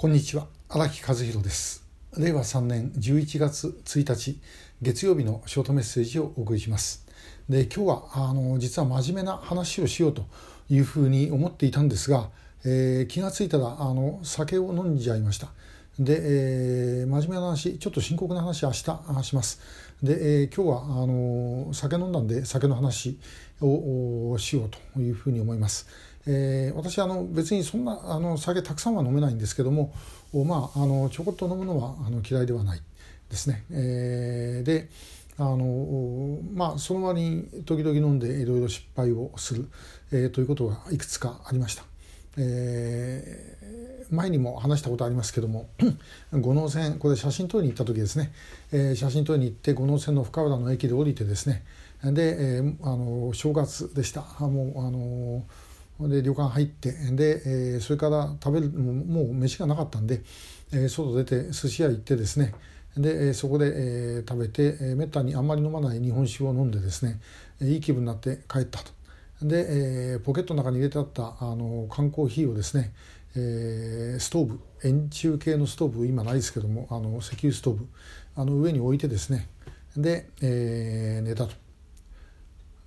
[0.00, 0.46] こんにちは。
[0.68, 1.84] 荒木和弘です。
[2.16, 4.40] 令和3年11月1日
[4.80, 7.04] 月曜日のショートメッセージをお送りします。
[7.48, 10.26] で今日はあの実は真面目な話をしようと
[10.70, 12.30] いうふうに思っていたんですが、
[12.64, 15.48] えー、気がついたらあの酒を飲んじゃいました。
[15.98, 19.60] で、えー、真面目な話ちょっと深刻な話明日します
[20.02, 23.18] で、えー、今日はあの酒飲んだんで酒の話
[23.60, 25.88] をしようというふうに思います。
[26.26, 29.92] えー、私あの別にそんなあの酒たくさんは飲めないんですけども、
[30.32, 32.82] まあ、あのちょこっと飲むのはあの嫌いではない
[33.30, 33.64] ですね。
[33.70, 34.88] えー、で
[35.36, 39.68] あのまあその割に時々飲んでいろいろ失敗をする、
[40.12, 41.84] えー、ということがいくつかありました。
[42.38, 45.68] えー、前にも話したことありますけども
[46.32, 48.32] 五能線これ写真撮りに行った時ですね、
[48.72, 51.64] えー、写真撮りに行って五能線の深浦の駅で降りてですね。
[52.04, 54.22] で、えー、あの正月でした。
[54.40, 55.44] もうあの
[56.08, 60.22] で旅館入ってで、えー、それから食べるもう飯がなかったんで、
[60.72, 62.54] えー、外出て寿司屋行ってですね。
[62.96, 67.20] で、え、そこで、えー、食べて、えー、めったにあんまり飲まない日本酒を飲んでですね。
[67.60, 68.97] いい気分になって帰ったと。
[69.42, 72.92] で、えー、ポケットの中に入れてあったあの缶コーヒーをですね、
[73.36, 77.86] えー、ストーブ円柱形のストーブ今ないですけどもあの石油ストーブ
[78.34, 79.48] あの上に置いてですね
[79.96, 81.52] で、えー、寝たと。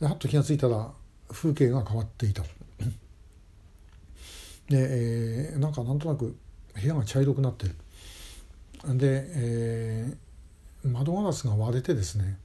[0.00, 0.90] ではっと気が付いたら
[1.28, 2.48] 風景が変わっていたで、
[4.70, 6.36] えー、なんかなんとなく
[6.74, 7.74] 部屋が茶色くなってる。
[8.96, 12.38] で、えー、窓ガラスが割れてですね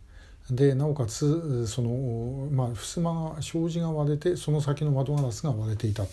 [0.49, 6.03] でなおかつその、まあ、襖が障子が割れてその先の窓ガラスが割れていた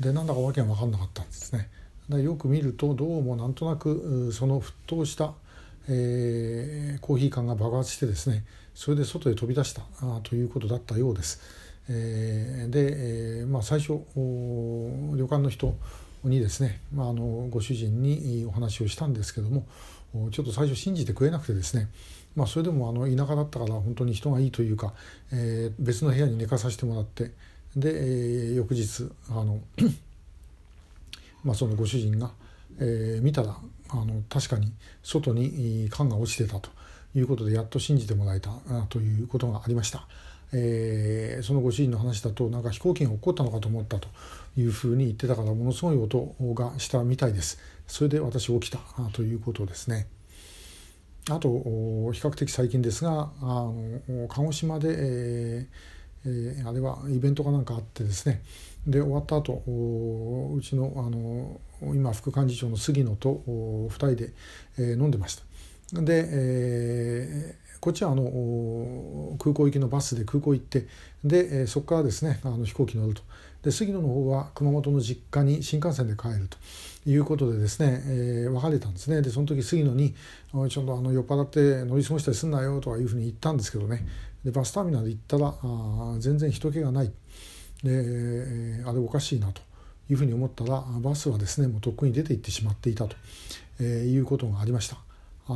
[0.00, 1.68] でなんだか訳が分かんなかったんですね
[2.08, 5.32] でよく見るとどうもなんとなくその沸騰した、
[5.88, 11.40] えー、コーヒー缶が爆発してですねそれで外へ飛び出したあということだったようです。
[11.88, 15.76] えー、で、えーまあ、最初旅館の人
[16.28, 19.66] にですね、まあ、あのご主人にお話をしたんですけども
[20.30, 21.88] ちょっと最初信じてくれなくてですね
[22.36, 24.92] まあ、それでもあの田舎だったから本当に人がいいというか、
[25.32, 27.30] えー、別の部屋に寝かさせてもらって
[27.76, 29.60] で、えー、翌日あの
[31.44, 32.32] まあそのご主人が、
[32.80, 33.56] えー、見たら
[33.90, 36.70] あの確かに外に缶が落ちてたと
[37.14, 38.50] いうことでやっと信じてもらえた
[38.88, 40.08] ということがありました。
[40.54, 44.08] えー、そのご主人の話だとなんか飛行機が起こったのかと思ったと
[44.56, 47.58] いうふうに言ってたからものすごい音がしたみたいです。
[47.86, 48.78] それで私起きた
[49.12, 50.06] ということですね。
[51.30, 58.42] あと比較的最近ですがあの鹿児島で、えー、あれはイベントかなんかあってですね
[58.86, 59.62] で終わった後
[60.54, 61.60] うちのあの
[61.94, 64.32] 今副幹事長の杉野と2人で、
[64.78, 65.44] え、飲んでました。
[66.00, 70.86] で、えー、こっちはあの空港行きのバスで空港行って
[71.22, 73.20] で、そこからですねあの飛行機乗ると。
[73.62, 76.56] で杉野の方は熊本の実家に新幹線で帰ると。
[77.06, 79.20] いうことでですね、えー、別れたんですね。
[79.20, 80.14] でその時杉野に
[80.70, 84.06] 「ちょっとあの酔っ払って乗り過ごしたりすんなよ」とかいうふうに言ったんですけどね。
[84.42, 87.12] でバスターミナル行ったらあ全然人気がない。
[87.82, 89.60] であれおかしいなと。
[90.08, 93.16] いうふうに思ったらバスはですねもうとっくに出て行ってしまっていたと、
[93.78, 94.96] えー、いうことがありました。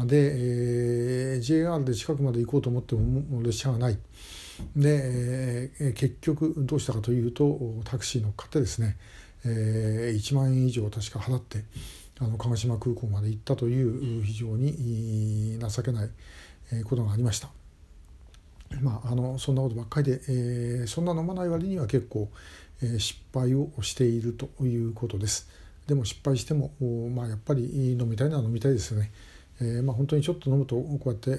[0.06, 3.99] で、えー、JR で近くまで行こうと思っても列車がない。
[4.76, 8.97] で、えー、結局どうしたかというとタクシー乗っかってですね、
[9.44, 11.65] えー、1万円以上確か払って
[12.21, 16.10] あの鹿児島空港まで行ったという非常に情けない
[16.84, 17.49] ことがありました。
[18.82, 22.28] まあ、あのそんなことばっかりで、えー、そんな飲まない割には結構、
[22.82, 25.49] えー、失敗をしているということです。
[25.87, 26.70] でも失敗しても、
[27.15, 29.10] まあ、やっぱり飲みたいのは飲みたいですよね。
[29.61, 31.35] えーまあ、本当にちょっと飲むとこうやって、え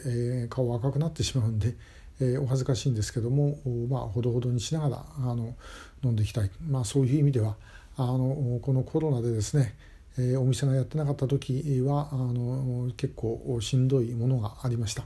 [0.46, 1.76] ー、顔赤くなってしまうんで、
[2.22, 3.58] え、お恥ずかしいんですけども、
[3.90, 5.56] まあ、ほどほどにしながらあの
[6.04, 7.56] 飲んでいきたい、まあ、そういう意味では
[7.98, 9.76] あのこのコロナでですね、
[10.18, 15.04] え、お店がやってなかった時はあの結構しんどいものがありました。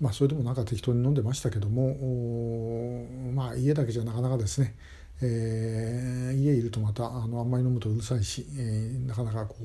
[0.00, 3.04] まあ、それでもなんか適当に飲んでましたけども
[3.34, 4.76] まあ家だけじゃなかなかですね、
[5.20, 9.56] えー、家いるとまたあのあんまり飲むとうるさいし、えー、なかなかこ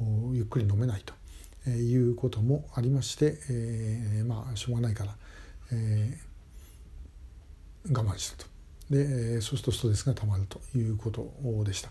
[0.00, 1.12] うゆっくり飲めないと
[1.66, 5.14] えいうこともありまして、えー、まあしょうがないから、
[5.72, 8.50] えー、我慢したと
[8.90, 11.30] でえそうするとストレスがたまるということ
[11.64, 11.90] でした。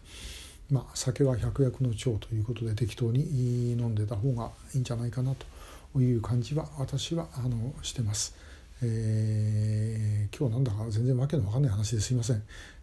[0.70, 5.34] まあ、酒は百薬の長ということで適当に飲んでた方がいいんじゃないかな
[5.94, 8.36] という感じは私はあのしてます。
[8.82, 12.38] えー、今日なんだか全然わけのわかんない話ですいません、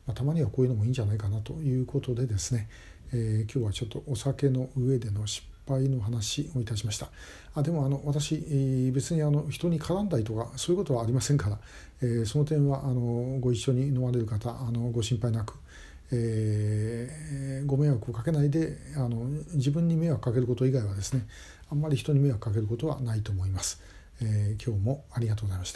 [0.06, 2.68] まあ、たまにはこういうのもいいんじゃないかなということでですね、
[3.14, 7.08] えー、今日はちょっとお酒の上での失敗の話をいたしました
[7.54, 11.58] あでもあの私、別にあの人に絡んだりとかそういうことはありませんから、
[12.02, 15.54] えー、その点はあのご一緒に飲まれる方あのご心配なく、
[16.12, 19.24] えー、ご迷惑をかけないであの
[19.54, 21.26] 自分に迷惑かけること以外はですね
[21.70, 23.82] あんまり人に迷惑かけることはないと思います。
[24.22, 25.74] えー、今日もありがとうございました。